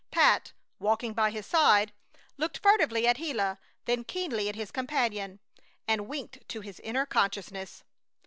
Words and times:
Pat, 0.09 0.51
walking 0.79 1.13
by 1.13 1.29
his 1.29 1.45
side, 1.45 1.93
looked 2.35 2.57
furtively 2.57 3.05
at 3.05 3.17
Gila 3.17 3.59
then 3.85 4.03
keenly 4.03 4.49
at 4.49 4.55
his 4.55 4.71
companion, 4.71 5.39
and 5.87 6.07
winked 6.07 6.39
to 6.49 6.61
his 6.61 6.79
inner 6.79 7.05
consciousness. 7.05 7.83